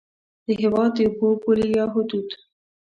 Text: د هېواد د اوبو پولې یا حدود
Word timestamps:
د 0.45 0.47
هېواد 0.61 0.91
د 0.95 0.99
اوبو 1.07 1.29
پولې 1.43 1.65
یا 1.77 1.85
حدود 1.93 2.27